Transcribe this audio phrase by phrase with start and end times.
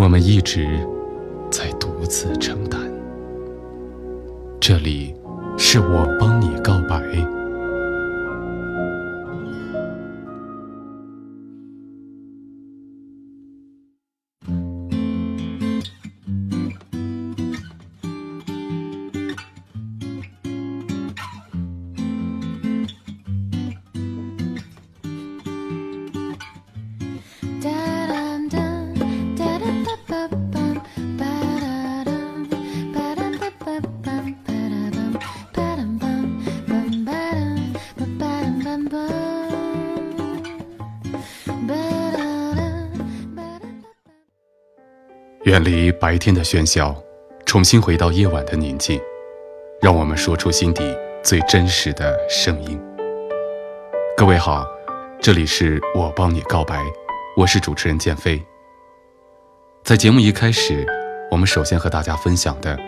[0.00, 0.66] 我们一直
[1.50, 2.80] 在独自承担。
[4.58, 5.14] 这里
[5.58, 7.39] 是我帮你告白。
[45.50, 46.94] 远离白天的喧嚣，
[47.44, 49.00] 重新回到夜晚的宁静，
[49.82, 52.80] 让我们说出心底最真实的声音。
[54.16, 54.64] 各位好，
[55.20, 56.80] 这里是我帮你告白，
[57.36, 58.40] 我是主持人建飞。
[59.82, 60.86] 在节目一开始，
[61.32, 62.78] 我们首先和大家分享的，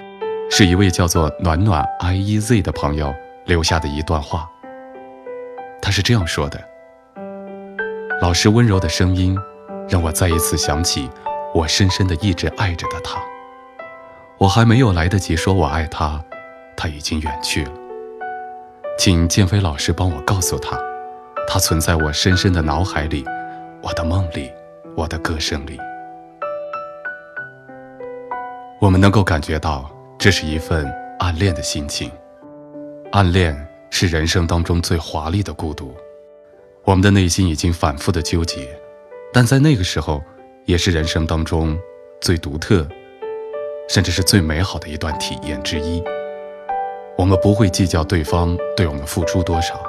[0.48, 3.12] 是一位叫做暖暖 i e z 的朋友
[3.44, 4.48] 留下的一段话。
[5.80, 6.62] 他是这样说的
[8.22, 9.36] ：“老师温柔的声音，
[9.88, 11.10] 让我再一次想起。”
[11.54, 13.22] 我深深的一直爱着的他，
[14.38, 16.18] 我还没有来得及说我爱他，
[16.74, 17.72] 他已经远去了。
[18.98, 20.78] 请建飞老师帮我告诉他，
[21.46, 23.22] 他存在我深深的脑海里，
[23.82, 24.50] 我的梦里，
[24.96, 25.78] 我的歌声里。
[28.80, 32.10] 我们能够感觉到，这是一份暗恋的心情。
[33.12, 33.54] 暗恋
[33.90, 35.94] 是人生当中最华丽的孤独，
[36.84, 38.66] 我们的内心已经反复的纠结，
[39.34, 40.22] 但在那个时候。
[40.64, 41.78] 也是人生当中
[42.20, 42.86] 最独特，
[43.88, 46.02] 甚至是最美好的一段体验之一。
[47.18, 49.80] 我们不会计较对方对我们付出多少，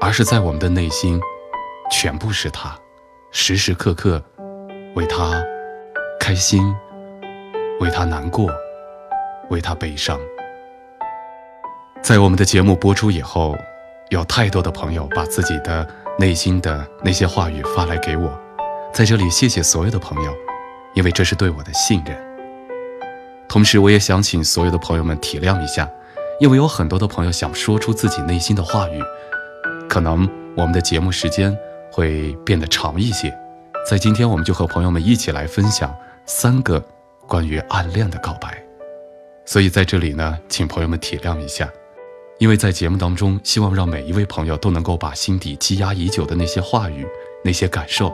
[0.00, 1.20] 而是在我们的内心，
[1.90, 2.78] 全部是他，
[3.30, 4.22] 时时刻刻
[4.94, 5.42] 为他
[6.20, 6.74] 开心，
[7.80, 8.50] 为他难过，
[9.48, 10.18] 为他悲伤。
[12.02, 13.56] 在我们的节目播出以后，
[14.10, 15.86] 有太多的朋友把自己的
[16.18, 18.47] 内心的那些话语发来给我。
[18.92, 20.34] 在这里，谢谢所有的朋友，
[20.94, 22.18] 因为这是对我的信任。
[23.48, 25.88] 同时，我也想请所有的朋友们体谅一下，
[26.40, 29.00] 因为有很多的朋友想说出自己内心的话语，
[29.88, 31.56] 可能我们的节目时间
[31.92, 33.32] 会变得长一些。
[33.88, 35.94] 在今天，我们就和朋友们一起来分享
[36.26, 36.82] 三个
[37.26, 38.62] 关于暗恋的告白。
[39.46, 41.70] 所以在这里呢，请朋友们体谅一下，
[42.38, 47.06] 因为在节目当中，希望让每一位朋友都能够把心底积压已久的那些话语、
[47.44, 48.12] 那些感受。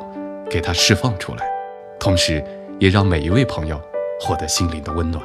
[0.55, 1.45] 给他释放出来，
[1.99, 2.41] 同时
[2.79, 3.77] 也让每一位朋友
[4.21, 5.21] 获得心灵的温暖。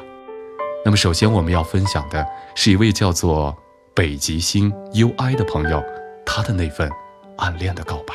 [0.84, 2.26] 那么，首先我们要分享的
[2.56, 3.56] 是一位叫做
[3.94, 5.80] 北极星 UI 的朋友，
[6.26, 6.90] 他的那份
[7.36, 8.14] 暗恋的告白。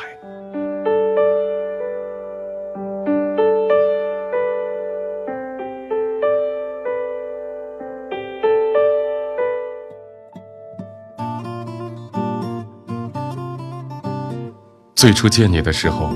[14.94, 16.10] 最初见你的时候。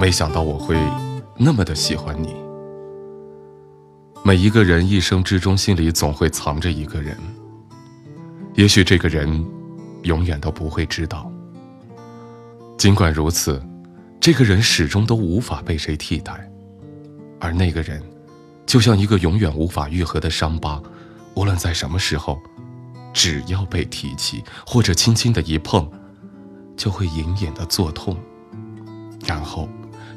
[0.00, 0.74] 没想到我会
[1.36, 2.34] 那么的喜欢你。
[4.24, 7.14] 每一个人一生之中心里总会藏着一个人，
[8.54, 9.46] 也许这个人
[10.04, 11.30] 永远都不会知道。
[12.78, 13.62] 尽管如此，
[14.18, 16.50] 这个人始终都无法被谁替代，
[17.38, 18.02] 而那个人
[18.64, 20.82] 就像一个永远无法愈合的伤疤，
[21.34, 22.40] 无论在什么时候，
[23.12, 25.86] 只要被提起或者轻轻的一碰，
[26.74, 28.16] 就会隐隐的作痛，
[29.26, 29.68] 然后。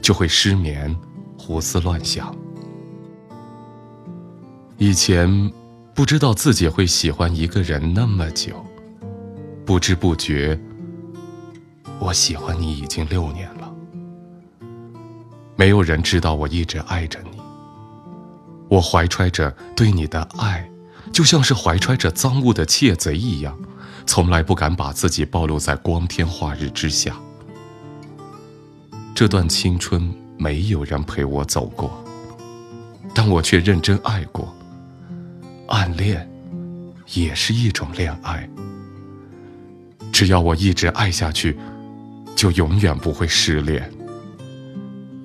[0.04, 0.94] 就会失眠，
[1.40, 2.36] 胡思乱想。
[4.78, 5.52] 以前
[5.94, 8.64] 不知道自己会喜欢一个人那么久，
[9.66, 10.60] 不知不觉，
[12.00, 13.74] 我喜欢你已经六年了。
[15.56, 17.42] 没有人知道我一直爱着你。
[18.68, 20.70] 我怀揣着对你的爱，
[21.14, 23.58] 就像是怀揣着赃物的窃贼一样，
[24.06, 27.16] 从来不敢把自己暴露在光天化日之下。
[29.16, 32.04] 这段青春没有人陪我走过，
[33.14, 34.54] 但我却认真爱过。
[35.68, 36.28] 暗恋
[37.14, 38.50] 也是一种恋爱。
[40.12, 41.58] 只要我一直爱下去，
[42.36, 43.92] 就永远不会失恋。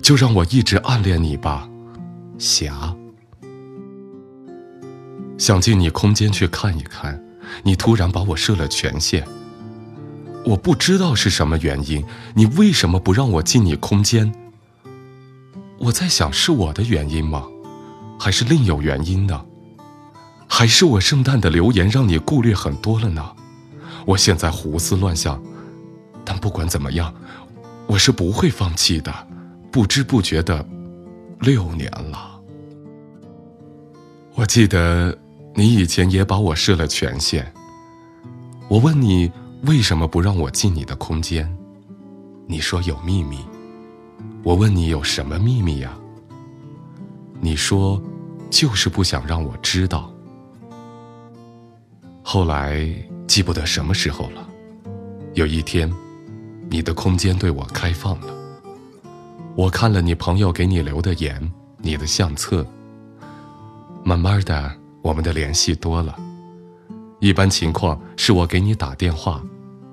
[0.01, 1.67] 就让我一直暗恋你吧，
[2.37, 2.95] 霞。
[5.37, 7.21] 想进你空间去看一看，
[7.63, 9.27] 你突然把我设了权限。
[10.45, 12.03] 我不知道是什么原因，
[12.33, 14.33] 你为什么不让我进你空间？
[15.77, 17.45] 我在想，是我的原因吗？
[18.19, 19.45] 还是另有原因呢？
[20.47, 23.35] 还是我圣诞的留言让你顾虑很多了呢？
[24.05, 25.41] 我现在胡思乱想，
[26.25, 27.13] 但不管怎么样，
[27.85, 29.13] 我是不会放弃的。
[29.71, 30.65] 不知不觉的
[31.41, 32.41] 六年了，
[34.33, 35.15] 我记得
[35.53, 37.53] 你以前也把我设了权限。
[38.67, 39.31] 我问你
[39.63, 41.53] 为什么不让我进你的空间，
[42.47, 43.39] 你说有秘密。
[44.41, 45.97] 我问你有什么秘密呀？
[47.41, 48.01] 你说
[48.49, 50.11] 就是不想让我知道。
[52.23, 52.87] 后来
[53.27, 54.47] 记不得什么时候了，
[55.33, 55.93] 有一天，
[56.69, 58.33] 你的空间对我开放了。
[59.55, 62.65] 我看了你朋友给你留的言，你的相册。
[64.05, 64.71] 慢慢的，
[65.01, 66.17] 我们的联系多了。
[67.19, 69.43] 一般情况是我给你打电话，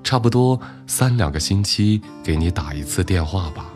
[0.05, 3.67] 差不多三两个星期给你打一次电话吧，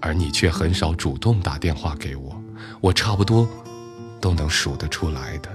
[0.00, 2.40] 而你却很少主动打电话给我，
[2.80, 3.48] 我差不多
[4.20, 5.50] 都能数得出来的。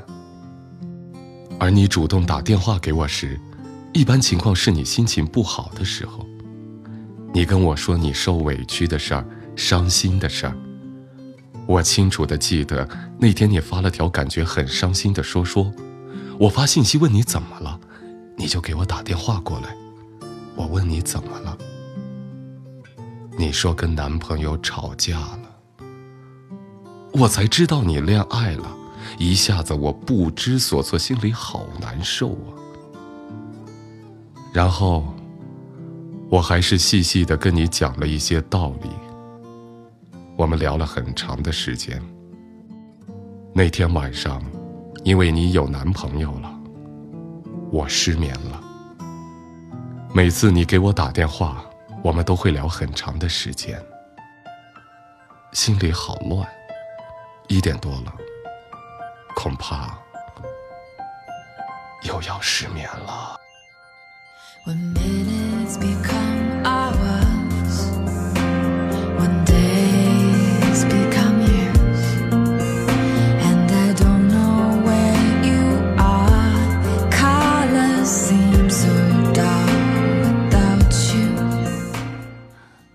[1.57, 3.39] 而你主动打电话给我时，
[3.93, 6.25] 一般情况是你心情不好的时候。
[7.33, 9.25] 你跟我说你受委屈的事儿、
[9.55, 10.53] 伤心的事儿。
[11.65, 12.87] 我清楚的记得
[13.17, 15.71] 那天你发了条感觉很伤心的说说，
[16.39, 17.79] 我发信息问你怎么了，
[18.37, 19.75] 你就给我打电话过来。
[20.55, 21.57] 我问你怎么了，
[23.37, 25.39] 你说跟男朋友吵架了。
[27.13, 28.75] 我才知道你恋爱了。
[29.17, 32.53] 一下子我不知所措，心里好难受啊。
[34.53, 35.07] 然后，
[36.29, 38.89] 我还是细细的跟你讲了一些道理。
[40.35, 41.99] 我们聊了很长的时间。
[43.53, 44.43] 那天晚上，
[45.07, 46.53] 因为你有男朋友了，
[47.71, 48.61] 我失眠了。
[50.13, 51.63] 每次你给我打电话，
[52.03, 53.81] 我们都会聊很长的时间，
[55.53, 56.45] 心里好乱。
[57.47, 58.13] 一点多了。
[59.33, 59.97] 恐怕
[62.03, 63.39] 又要失眠了。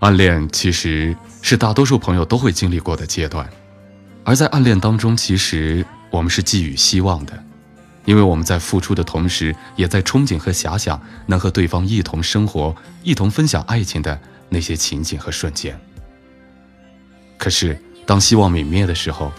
[0.03, 3.49] 暗恋其实是大多数朋友都会经历过的阶段，
[4.25, 5.85] 而在暗恋当中，其实。
[6.11, 7.43] 我们是寄予希望的，
[8.05, 14.21] 因为我们在付出的同时，也在憧憬和遐想能和对方一同生活、一同分享爱情的
[14.51, 15.75] 那些情景和瞬间。
[17.39, 19.33] 可是，当希望泯灭的时候，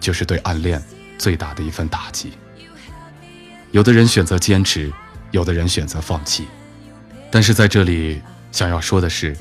[0.00, 0.82] 就是对暗恋
[1.18, 2.32] 最大的一份打击。
[3.72, 4.90] 有的人选择坚持，
[5.30, 6.46] 有的人选择放弃。
[7.30, 9.36] 但是在这里，想要说的是，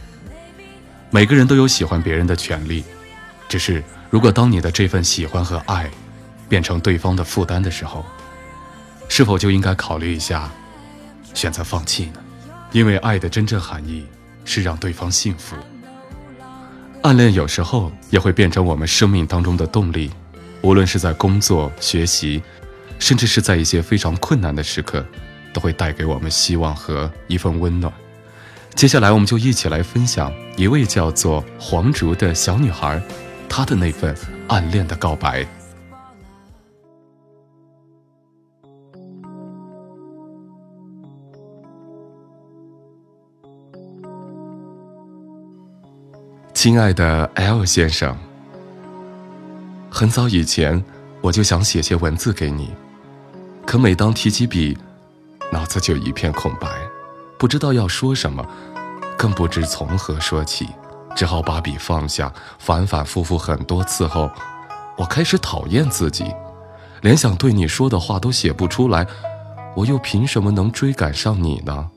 [1.14, 2.84] 每个人都有喜欢别人的权利，
[3.48, 5.88] 只是如果当你的这份喜欢和爱，
[6.50, 8.04] 变成对方的负担的时候，
[9.08, 10.50] 是否就应该考虑一下，
[11.36, 12.20] 选择放弃呢？
[12.72, 14.08] 因为爱的真正含义
[14.44, 15.56] 是让对方幸福。
[17.04, 20.10] 暗恋有时候也会变成我们生命当中的动力，
[20.64, 22.42] 无论是在工作、学习，
[22.98, 25.06] 甚至是在一些非常困难的时刻，
[25.54, 27.94] 都会带给我们希望和一份温暖。
[28.76, 33.02] 接下来，我们就一起来分享一位叫做黄竹的小女孩，
[33.48, 34.14] 她的那份
[34.50, 35.48] 暗恋的告白。
[46.54, 48.18] 亲爱的 L 先生，
[49.90, 50.84] 很早以前
[51.22, 52.70] 我就想写些文字给你，
[53.66, 54.78] 可每当提起笔，
[55.52, 56.68] 脑子就一片空白，
[57.44, 58.42] 不知道要说什么，
[59.18, 60.70] 更不知从何说起，
[61.14, 62.32] 只好把笔放下。
[62.58, 64.32] 反反复复很多次后，
[64.96, 66.34] 我开始讨厌自己，
[67.02, 69.06] 连想对你说的话都写不出来，
[69.76, 71.90] 我又凭什么能追赶上你呢？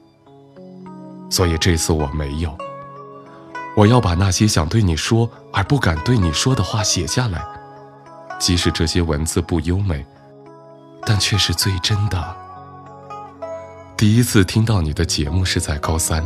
[1.30, 2.52] 所以这次我没有。
[3.76, 7.46] 我要把那些想对你说而不敢对你说的话写下来，
[8.40, 10.04] 即使这些文字不优美，
[11.04, 12.36] 但却是最真的。
[13.96, 16.22] 第一次听到你的节目是在高三，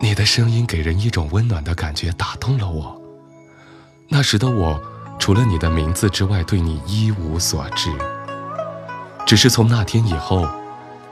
[0.00, 2.98] 你的声音给人一种温暖的感觉，打动了我。
[4.08, 4.80] 那时的我，
[5.18, 7.90] 除了你的名字之外，对你一无所知。
[9.26, 10.48] 只是从那天以后，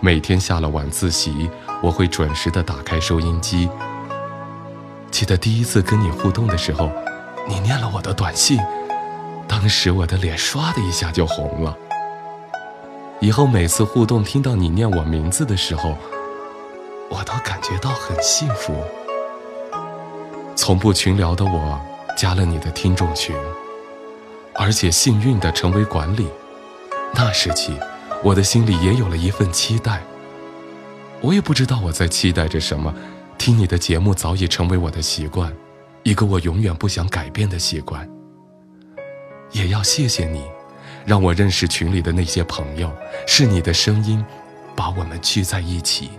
[0.00, 1.50] 每天下了晚自习，
[1.82, 3.68] 我会准时的打开收音机。
[5.10, 6.90] 记得第一次跟你互动的时候，
[7.46, 8.58] 你念了我的短信，
[9.46, 11.76] 当时我的脸唰的一下就红了。
[13.24, 15.96] 以后每次互动听到你念我名字的时候，
[17.08, 18.84] 我都感觉到很幸福。
[20.54, 21.80] 从不群聊的我，
[22.18, 23.34] 加了你的听众群，
[24.52, 26.28] 而且幸运的成为管理。
[27.14, 27.74] 那时起，
[28.22, 30.02] 我的心里也有了一份期待。
[31.22, 32.94] 我也不知道我在期待着什么，
[33.38, 35.50] 听你的节目早已成为我的习惯，
[36.02, 38.06] 一个我永远不想改变的习惯。
[39.52, 40.42] 也要谢谢你，
[41.04, 42.90] 让我认识群里的那些朋友，
[43.26, 44.24] 是你的声音，
[44.74, 46.10] 把我们聚在一起。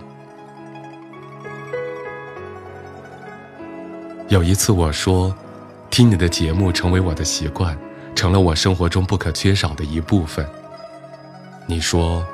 [4.28, 5.34] 有一次我说，
[5.90, 7.76] 听你的节目成为我的习惯，
[8.14, 10.46] 成了我生活中不可缺少的一部分。
[11.66, 12.24] 你说，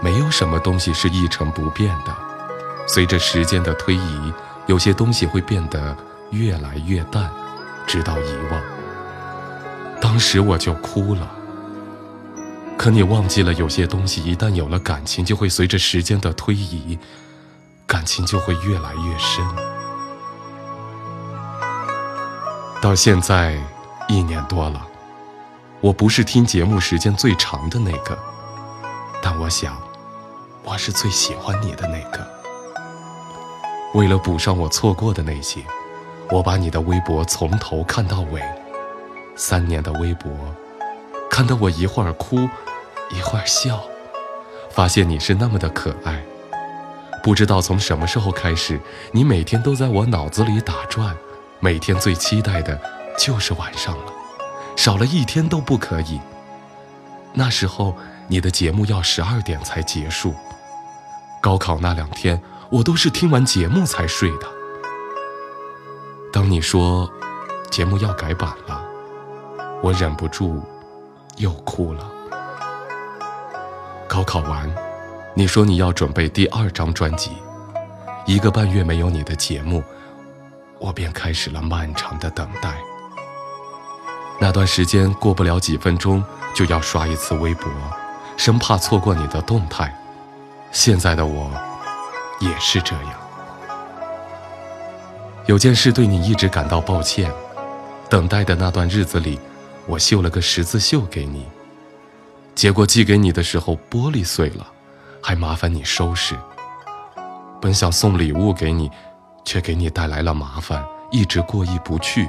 [0.00, 2.16] 没有什么东西是一成不变的，
[2.86, 4.32] 随着时间的推移，
[4.66, 5.96] 有些东西会变得
[6.30, 7.30] 越来越淡，
[7.86, 8.60] 直到遗忘。
[10.00, 11.35] 当时我就哭了。
[12.78, 16.98] 可你忘记了，有些东西一旦有了感情，就会随着时间的推移，
[17.86, 19.44] 感情就会越来越深。
[22.80, 23.58] 到现在
[24.06, 24.86] 一年多了，
[25.80, 28.16] 我不是听节目时间最长的那个。
[29.22, 29.76] 但我想，
[30.62, 32.24] 我是最喜欢你的那个。
[33.94, 35.64] 为了补上我错过的那些，
[36.30, 38.40] 我把你的微博从头看到尾，
[39.34, 40.30] 三年的微博，
[41.30, 42.48] 看得我一会儿哭，
[43.10, 43.82] 一会儿笑，
[44.70, 46.24] 发现你是那么的可爱。
[47.22, 48.80] 不知道从什么时候开始，
[49.12, 51.16] 你每天都在我脑子里打转，
[51.60, 52.80] 每天最期待的
[53.18, 54.12] 就是晚上了，
[54.76, 56.20] 少了一天都不可以。
[57.34, 57.94] 那时候。
[58.28, 60.34] 你的节目要十二点才结束。
[61.40, 64.48] 高考那两天，我都是听完节目才睡的。
[66.32, 67.08] 当你说
[67.70, 68.84] 节目要改版了，
[69.80, 70.60] 我忍不住
[71.36, 72.10] 又哭了。
[74.08, 74.72] 高考完，
[75.34, 77.32] 你说你要准备第二张专辑，
[78.24, 79.82] 一个半月没有你的节目，
[80.78, 82.74] 我便开始了漫长的等待。
[84.38, 86.22] 那段时间过不了几分钟
[86.54, 87.70] 就要刷一次微博。
[88.36, 89.90] 生怕错过你的动态，
[90.70, 91.50] 现在的我
[92.38, 93.12] 也是这样。
[95.46, 97.32] 有件事对你一直感到抱歉，
[98.10, 99.40] 等待的那段日子里，
[99.86, 101.46] 我绣了个十字绣给你，
[102.54, 104.66] 结果寄给你的时候玻璃碎了，
[105.22, 106.36] 还麻烦你收拾。
[107.60, 108.90] 本想送礼物给你，
[109.44, 112.28] 却给你带来了麻烦，一直过意不去。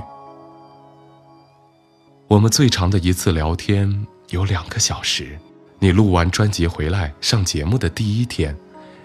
[2.28, 5.38] 我们最长的一次聊天有两个小时。
[5.80, 8.58] 你录完专辑回来上节目的第一天，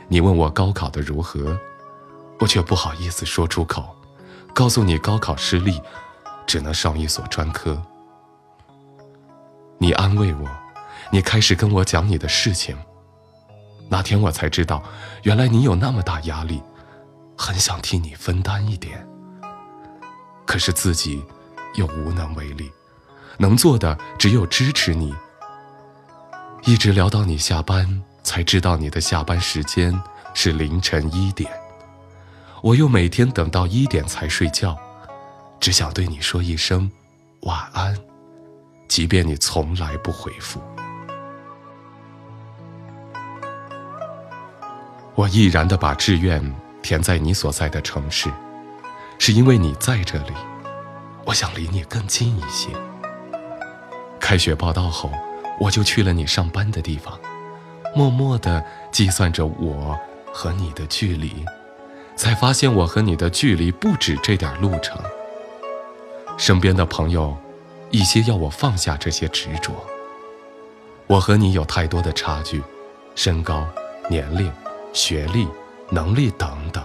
[0.08, 1.58] 你问我高考的如何，
[2.38, 3.94] 我却不好意思说出口，
[4.54, 5.80] 告诉你高考失利，
[6.46, 7.80] 只能上一所专科。
[9.82, 10.48] 你安慰我，
[11.10, 12.78] 你开始跟我讲你的事情。
[13.88, 14.80] 那天我才知道，
[15.24, 16.62] 原来你有那么大压力，
[17.36, 19.04] 很想替你分担一点，
[20.46, 21.20] 可是自己
[21.74, 22.70] 又无能为力，
[23.38, 25.12] 能做的只有支持你。
[26.62, 30.00] 一直聊到你下班，才知道你的下班时间
[30.32, 31.50] 是凌晨一点。
[32.62, 34.78] 我又每天等到一点才睡觉，
[35.58, 36.88] 只想对你说一声
[37.40, 37.98] 晚安，
[38.94, 40.60] 即便你从来不回复。
[45.14, 48.30] 我毅然的把志愿填在你所在的城市，
[49.18, 50.34] 是因为你在这里，
[51.24, 52.68] 我想离你更近一些。
[54.20, 55.10] 开学报到后。
[55.58, 57.18] 我就去了你上班的地方，
[57.94, 59.98] 默默地计算着我
[60.34, 61.44] 和你的距离，
[62.16, 65.00] 才发现我和你的距离不止这点路程。
[66.36, 67.36] 身边的朋友，
[67.92, 69.72] 一些要我放下这些执着。
[71.06, 72.62] 我和你有太多的差距，
[73.14, 73.66] 身高、
[74.08, 74.50] 年龄、
[74.94, 75.46] 学历、
[75.90, 76.82] 能力等等，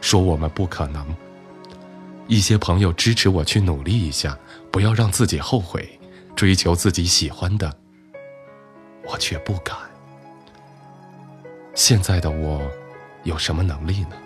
[0.00, 1.04] 说我们不可能。
[2.28, 4.38] 一些朋友支持我去努力一下，
[4.70, 5.98] 不要让自己后悔，
[6.36, 7.76] 追求自己喜欢的。
[9.04, 9.76] 我却不敢。
[11.74, 12.62] 现在的我，
[13.24, 14.16] 有什么能力呢？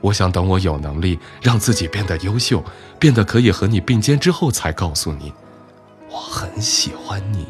[0.00, 2.62] 我想等我有能力让自己变得优秀，
[2.98, 5.32] 变得可以和你并肩之后，才告诉你，
[6.10, 7.46] 我很喜欢你。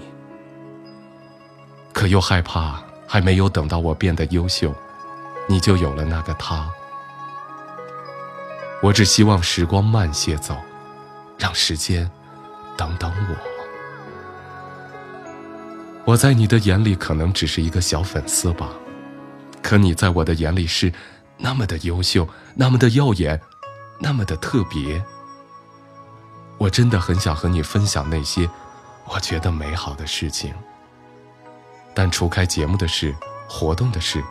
[1.92, 4.72] 可又害怕，还没有等到我变得优秀，
[5.46, 6.68] 你就有了那个他。
[8.82, 10.56] 我只希望时光慢些走，
[11.36, 12.08] 让时间
[12.76, 13.36] 等等我。
[16.04, 18.70] 我在你的眼里可能只是一个小粉丝吧，
[19.60, 20.90] 可你在我的眼里是
[21.38, 23.40] 那么的优秀，那么的耀眼，
[24.00, 25.02] 那么的特别。
[26.58, 28.50] 我真的很想和你分享那些
[29.06, 30.52] 我觉得美好的事情。
[31.94, 33.14] 但除开节目的事、
[33.48, 34.22] 活动的事，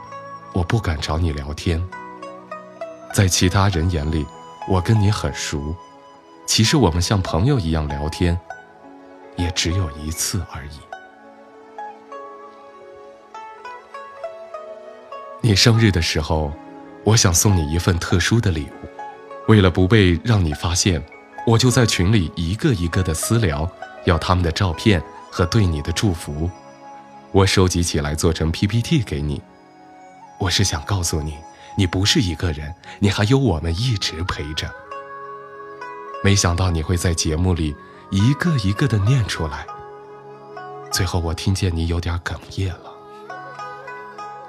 [0.53, 1.81] 我不敢找你聊天。
[3.13, 4.25] 在其他人眼里，
[4.67, 5.73] 我跟你很熟，
[6.45, 8.37] 其实我们像朋友一样聊天，
[9.37, 10.79] 也只有一次而已。
[15.39, 16.51] 你生日的时候，
[17.07, 18.87] 我想送你一份特殊的礼物。
[19.47, 21.01] 为了不被让你发现，
[21.45, 23.69] 我就在群里一个一个的私聊，
[24.03, 26.51] 要他们的照片和对你的祝福。
[27.31, 29.41] 我收集起来做成 PPT 给你。
[30.37, 31.37] 我是想告诉你，
[31.77, 34.69] 你不是一个人，你还有我们一直陪着。
[36.25, 37.73] 没想到你会在节目里
[38.11, 39.65] 一个一个的念出来。
[40.91, 42.86] 最后我听见你有点哽咽了。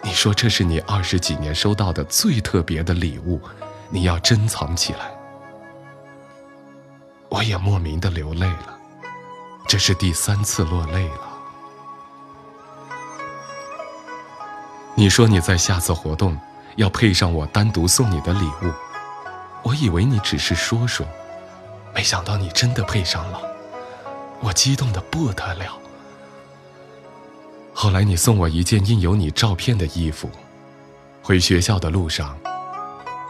[0.02, 3.40] 你说这是你二十几年收到的最特别的礼物，
[3.90, 5.10] 你要珍藏起来。
[7.28, 8.78] 我也莫名的流泪了，
[9.66, 11.28] 这是第三次落泪了。
[14.94, 16.36] 你说你在下次活动
[16.76, 18.72] 要配上我单独送你的礼物，
[19.62, 21.06] 我以为你只是说说，
[21.94, 23.40] 没想到你真的配上了，
[24.40, 25.78] 我激动的不得了。
[27.80, 30.28] 后来你送我一件印有你照片的衣服，
[31.22, 32.36] 回学校的路上，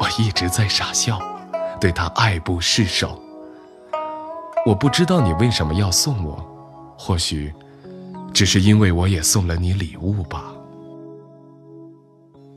[0.00, 1.20] 我一直在傻笑，
[1.78, 3.22] 对他爱不释手。
[4.64, 6.42] 我不知道你为什么要送我，
[6.96, 7.52] 或许，
[8.32, 10.50] 只是因为我也送了你礼物吧。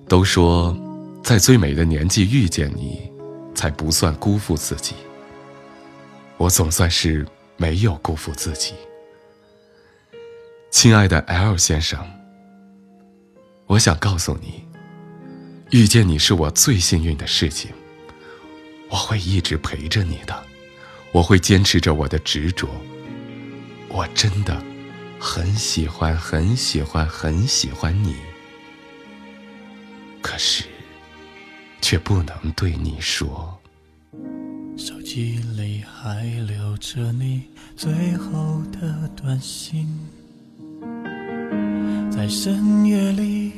[0.07, 0.73] 都说，
[1.21, 3.11] 在最美的年纪遇见你，
[3.53, 4.95] 才不算辜负自己。
[6.37, 8.75] 我总算是没有辜负自己。
[10.71, 11.99] 亲爱的 L 先生，
[13.67, 14.65] 我想告诉你，
[15.69, 17.69] 遇见你是我最幸运的事情。
[18.89, 20.43] 我会一直陪着你的，
[21.11, 22.69] 我会坚持着我的执着。
[23.89, 24.63] 我真的
[25.19, 28.15] 很喜欢，很喜欢，很喜欢你。
[30.21, 30.63] 可是，
[31.81, 33.59] 却不能对你说。
[34.77, 37.43] 手机里还留着你
[37.75, 39.87] 最后的短信。
[42.21, 43.51] 在深夜里，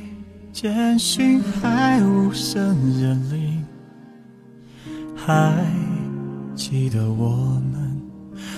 [0.54, 2.62] 简讯还无声
[2.98, 3.62] 人铃。
[5.14, 5.54] 还
[6.56, 8.02] 记得我们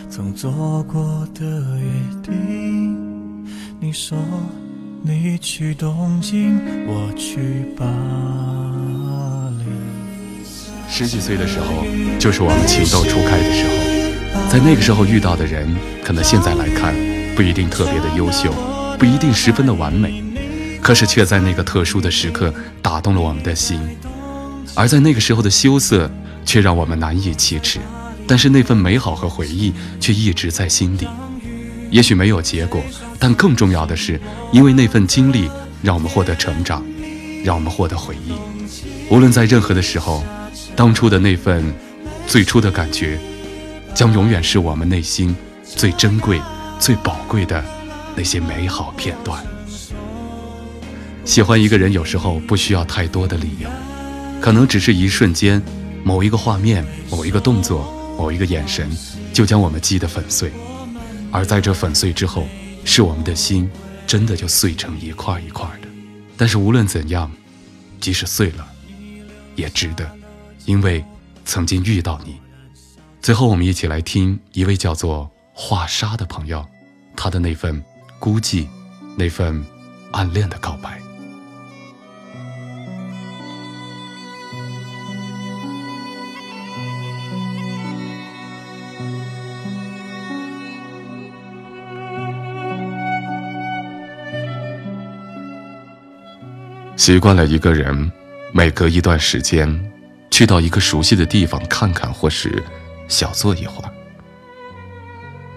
[0.07, 1.43] 曾做过的
[1.79, 1.89] 约
[2.21, 3.43] 定。
[3.79, 4.15] 你说
[5.01, 7.83] 你去东京，我去巴
[9.57, 9.65] 黎。
[10.87, 11.83] 十几岁的时候，
[12.19, 15.67] 就是我们情窦初开的时候，在那个时候遇到的人，
[16.03, 16.93] 可能现在来看
[17.35, 18.53] 不一定特别的优秀。
[18.97, 20.23] 不一定十分的完美，
[20.81, 23.79] 可是却在那个特殊的时刻打动了我们的心，
[24.73, 26.10] 而在那个时候的羞涩
[26.45, 27.79] 却让我们难以启齿，
[28.25, 31.08] 但是那份美好和回忆却一直在心底。
[31.91, 32.81] 也许没有结果，
[33.19, 34.19] 但更重要的是，
[34.51, 35.49] 因为那份经历
[35.81, 36.84] 让我们获得成长，
[37.43, 38.34] 让我们获得回忆。
[39.10, 40.23] 无论在任何的时候，
[40.75, 41.63] 当初的那份
[42.25, 43.19] 最初的感觉，
[43.93, 46.41] 将永远是我们内心最珍贵、
[46.79, 47.63] 最宝贵的。
[48.15, 49.45] 那些美好片段，
[51.25, 53.69] 喜欢一个人有时候不需要太多的理由，
[54.39, 55.62] 可能只是一瞬间，
[56.04, 58.89] 某一个画面、某一个动作、某一个眼神，
[59.34, 60.51] 就将我们击得粉碎。
[61.32, 62.47] 而在这粉碎之后，
[62.86, 63.69] 是我们的心
[64.08, 65.88] 真的就碎成一块一块的。
[66.38, 67.30] 但是无论怎样，
[67.99, 68.65] 即使碎了，
[69.56, 70.10] 也值得，
[70.65, 71.04] 因为
[71.43, 72.38] 曾经遇到你。
[73.21, 76.65] 最后，我们一起来听一位叫做华沙的朋友，
[77.15, 77.84] 他的那份。
[78.25, 78.65] 孤寂，
[79.15, 79.63] 那份
[80.11, 80.99] 暗恋的告白。
[96.97, 98.11] 习惯了一个人，
[98.51, 99.69] 每隔一段时间，
[100.31, 102.63] 去到一个熟悉的地方看看，或是
[103.07, 103.94] 小坐一会儿。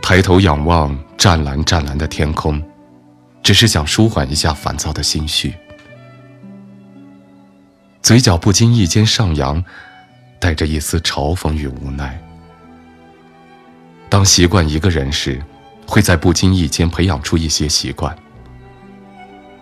[0.09, 2.63] 抬头仰望湛蓝湛蓝的天空，
[3.43, 5.55] 只是想舒缓一下烦躁的心绪。
[8.01, 9.63] 嘴角不经意间上扬，
[10.41, 12.19] 带着一丝嘲讽与无奈。
[14.09, 15.43] 当习惯一个人时，
[15.87, 18.17] 会在不经意间培养出一些习惯。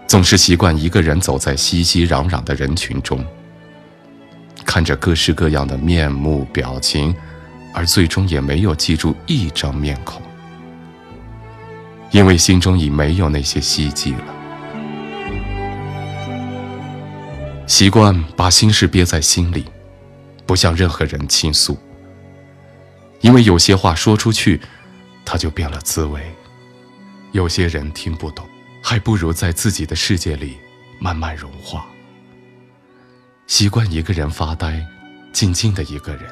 [0.06, 3.18] 总是习惯一个人走在熙熙攘攘的人群中，
[4.64, 7.12] 看着各式各样的面目表情，
[7.74, 10.22] 而最终也没有记住一张面孔。
[12.10, 14.34] 因为心中已没有那些希冀了，
[17.66, 19.64] 习惯把心事憋在心里，
[20.46, 21.76] 不向任何人倾诉。
[23.20, 24.60] 因为有些话说出去，
[25.24, 26.22] 它就变了滋味。
[27.32, 28.46] 有些人听不懂，
[28.82, 30.56] 还不如在自己的世界里
[31.00, 31.86] 慢慢融化。
[33.46, 34.84] 习惯一个人发呆，
[35.32, 36.24] 静静的一个人，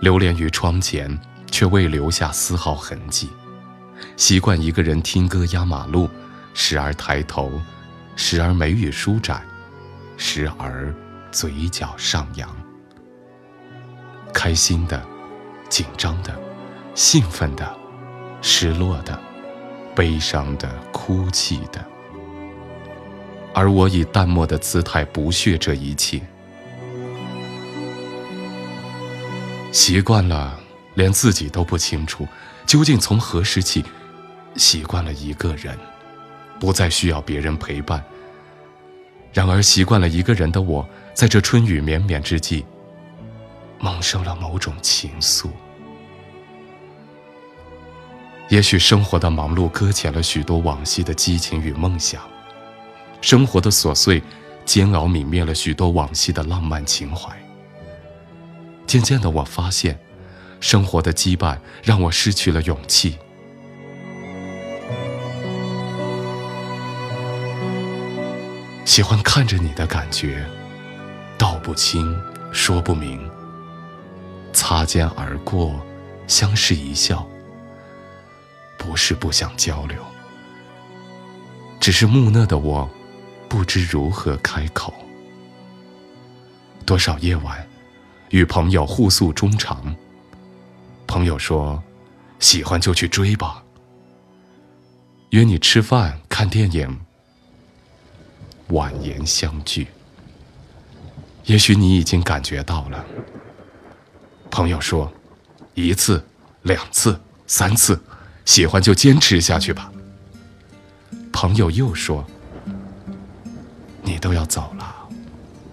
[0.00, 1.16] 流连于窗前，
[1.50, 3.28] 却未留下丝毫痕迹。
[4.16, 6.08] 习惯一个人听歌压马路，
[6.54, 7.60] 时而抬头，
[8.16, 9.42] 时而眉宇舒展，
[10.16, 10.94] 时而
[11.30, 12.48] 嘴角上扬。
[14.32, 15.02] 开心的，
[15.68, 16.34] 紧张的，
[16.94, 17.74] 兴奋的，
[18.40, 19.18] 失落的，
[19.94, 21.84] 悲伤的，哭泣的。
[23.54, 26.22] 而我以淡漠的姿态不屑这一切，
[29.70, 30.58] 习惯了，
[30.94, 32.26] 连自己都不清楚，
[32.72, 33.84] 究竟从何时起，
[34.56, 35.78] 习惯了一个人，
[36.58, 38.02] 不再需要别人陪伴。
[39.30, 42.64] 然而，习惯了一个人的我，在这春雨绵绵之际，
[43.78, 45.50] 萌生了某种情愫。
[48.48, 52.22] 也许生活的忙碌搁浅了许多往昔的激情与梦想。
[53.20, 54.22] 生活的琐碎、
[54.64, 57.36] 煎熬泯灭了许多往昔的浪漫情怀。
[58.86, 60.00] 渐渐的，我发现，
[60.62, 63.18] 生活的羁绊让我失去了勇气。
[68.84, 70.46] 喜欢看着你的感觉，
[71.36, 72.16] 道不清，
[72.52, 73.28] 说不明。
[74.52, 75.84] 擦肩而过，
[76.28, 77.26] 相视一笑，
[78.78, 80.00] 不是不想交流，
[81.80, 82.88] 只是木讷的我。
[83.48, 84.94] 不知如何开口。
[86.86, 87.68] 多少夜晚，
[88.30, 89.94] 与朋友互诉衷肠。
[91.12, 91.82] 朋友说
[92.40, 93.62] ：“喜欢就去追吧。”
[95.28, 97.00] 约你吃饭、看电影，
[98.68, 99.88] 婉言相聚。
[101.44, 103.04] 也许你已经感觉到了。
[104.50, 105.12] 朋友说
[105.74, 106.24] ：“一次、
[106.62, 108.02] 两次、三次，
[108.46, 109.92] 喜欢就坚持下去吧。”
[111.30, 112.26] 朋友又说。
[114.02, 115.08] 你都要走了，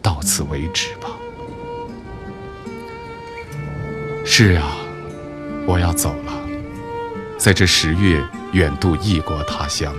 [0.01, 1.09] 到此为止吧。
[4.25, 4.75] 是啊，
[5.69, 6.33] 我要走了，
[7.37, 9.93] 在这十月远渡异国他乡。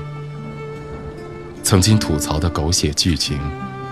[1.63, 3.39] 曾经吐槽的狗血剧情，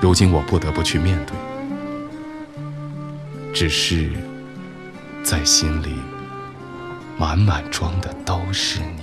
[0.01, 1.37] 如今我不得不去面对。
[3.55, 4.11] 只是，
[5.23, 5.95] 在心里
[7.17, 9.03] 满满装的都是你。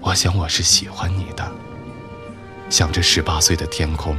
[0.00, 1.46] 我想我是喜欢你的。
[2.70, 4.16] 想着十八岁的天空，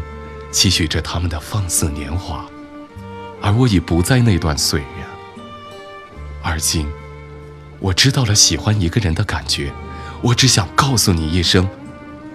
[0.52, 2.46] 期许着他们的放肆年华，
[3.42, 4.86] 而我已不在那段岁月。
[6.48, 6.88] 而今，
[7.82, 9.70] 我知道了喜欢一个人的感觉，
[10.22, 11.68] 我只想告诉你一声：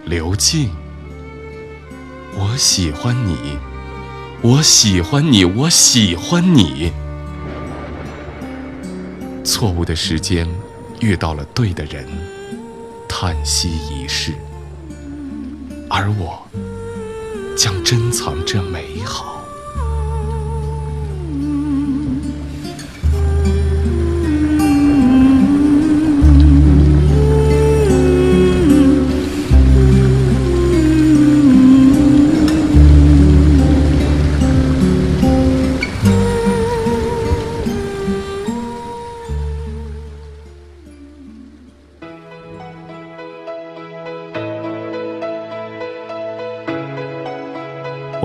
[0.04, 0.68] 刘静，
[2.36, 3.56] 我喜欢你，
[4.42, 6.92] 我喜欢你，我喜欢你。
[9.42, 10.46] 错误的时间，
[11.00, 12.06] 遇到了对的人，
[13.08, 14.34] 叹息一世。
[15.88, 16.46] 而我
[17.56, 19.41] 将珍藏这美好。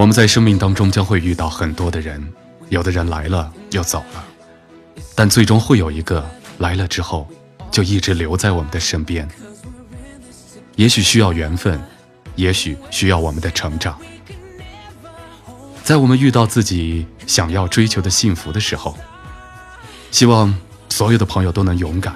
[0.08, 2.26] 我们在生命当中将会遇到很多的人，
[2.70, 4.24] 有的人来了又走了，
[5.14, 6.26] 但最终会有一个
[6.60, 7.28] 来了之后
[7.70, 9.28] 就一直留在我们的身边。
[10.78, 11.78] 也许需要缘分，
[12.38, 14.00] 也许需要我们的成长。
[15.84, 18.98] 在我们遇到自己想要追求的幸福的时候，
[20.10, 22.16] 希望所有的朋友都能勇敢。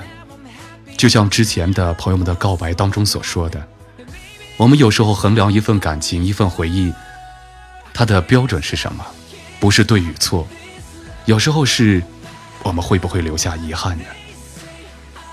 [0.95, 3.61] 就像之前的朋友们的告白当中所说的，
[4.55, 6.93] 我们有时候衡量一份感情、一份回忆。
[7.93, 9.05] 它的标准是什么？
[9.59, 10.47] 不是对与错，
[11.25, 12.01] 有时候是，
[12.63, 14.05] 我们会不会留下遗憾呢？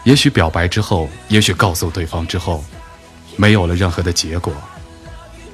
[0.04, 2.62] 也许表白之后，也许告诉对方之后，
[3.36, 4.52] 没有了任何的结果，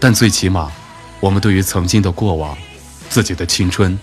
[0.01, 0.73] 但最起码，
[1.21, 2.57] 我们对于曾经的过往，
[3.09, 3.97] 自己的青春，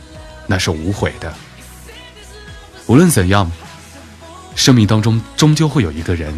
[0.48, 1.34] 那是无悔的。
[2.88, 3.52] 无论怎样，
[4.56, 6.34] 生命当中终究会有一个人，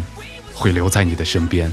[0.52, 1.72] 会留在你的身边，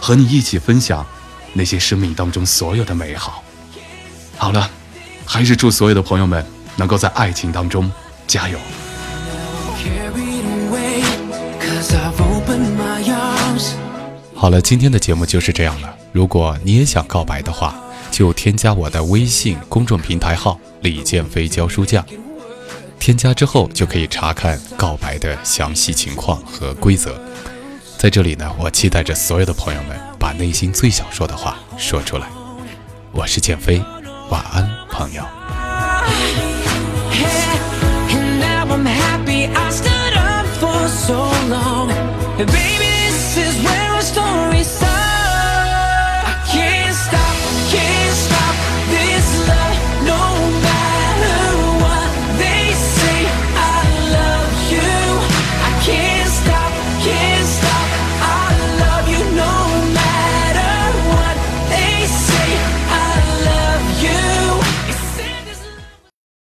[0.00, 1.06] 和你一起分享
[1.52, 3.44] 那些生命当中所有的美好。
[4.38, 4.70] 好了，
[5.26, 6.44] 还是祝所有的朋友们
[6.76, 7.90] 能够在爱情当中
[8.26, 8.58] 加油。
[14.34, 15.92] 好了，今天的节目就是这样了。
[16.12, 17.74] 如果你也想告白的话，
[18.12, 22.04] 就添加我的微信公众平台号“李建飞教书匠”。
[23.00, 27.20] 添加之后就可以查看告白的详细情况和规则。
[27.98, 32.28] 在这里呢，我期待着所有的朋友们把内心最想说的话说出来。
[33.10, 33.82] 我是建飞，
[34.29, 35.23] 晚安，朋友。
[42.35, 43.76] Baby, this is where I start.